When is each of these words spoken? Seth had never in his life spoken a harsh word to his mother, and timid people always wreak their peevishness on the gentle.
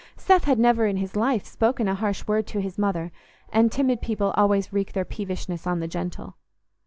Seth 0.17 0.45
had 0.45 0.57
never 0.57 0.87
in 0.87 0.97
his 0.97 1.15
life 1.15 1.45
spoken 1.45 1.87
a 1.87 1.93
harsh 1.93 2.25
word 2.25 2.47
to 2.47 2.59
his 2.59 2.75
mother, 2.79 3.11
and 3.49 3.71
timid 3.71 4.01
people 4.01 4.31
always 4.35 4.73
wreak 4.73 4.93
their 4.93 5.05
peevishness 5.05 5.67
on 5.67 5.79
the 5.79 5.87
gentle. 5.87 6.37